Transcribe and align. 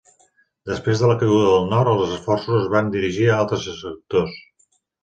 Després 0.69 1.03
de 1.03 1.11
la 1.11 1.17
caiguda 1.19 1.51
del 1.51 1.69
Nord, 1.75 1.91
els 1.99 2.17
esforços 2.17 2.59
es 2.63 2.67
van 2.77 2.93
dirigir 2.99 3.31
a 3.31 3.39
altres 3.45 3.71
sectors. 3.87 4.43